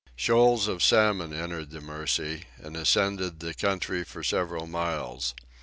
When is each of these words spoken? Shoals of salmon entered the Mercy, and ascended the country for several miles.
Shoals 0.15 0.67
of 0.67 0.81
salmon 0.81 1.31
entered 1.31 1.69
the 1.69 1.79
Mercy, 1.79 2.45
and 2.57 2.75
ascended 2.75 3.39
the 3.39 3.53
country 3.53 4.03
for 4.03 4.23
several 4.23 4.65
miles. 4.65 5.35